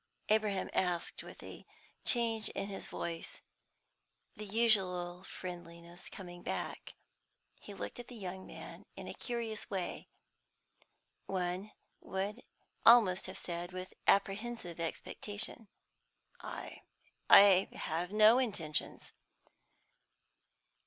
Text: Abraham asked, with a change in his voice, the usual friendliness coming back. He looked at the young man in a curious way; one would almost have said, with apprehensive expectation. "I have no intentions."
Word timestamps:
Abraham 0.29 0.67
asked, 0.73 1.21
with 1.21 1.43
a 1.43 1.63
change 2.05 2.49
in 2.49 2.65
his 2.69 2.87
voice, 2.87 3.41
the 4.35 4.47
usual 4.47 5.23
friendliness 5.23 6.09
coming 6.09 6.41
back. 6.41 6.95
He 7.59 7.75
looked 7.75 7.99
at 7.99 8.07
the 8.07 8.15
young 8.15 8.47
man 8.47 8.87
in 8.95 9.07
a 9.07 9.13
curious 9.13 9.69
way; 9.69 10.07
one 11.27 11.71
would 11.99 12.41
almost 12.83 13.27
have 13.27 13.37
said, 13.37 13.73
with 13.73 13.93
apprehensive 14.07 14.79
expectation. 14.79 15.67
"I 16.39 16.79
have 17.71 18.11
no 18.11 18.39
intentions." 18.39 19.13